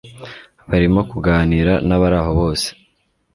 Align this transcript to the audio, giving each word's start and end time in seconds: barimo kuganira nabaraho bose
barimo 0.69 1.01
kuganira 1.11 1.73
nabaraho 1.87 2.31
bose 2.39 2.67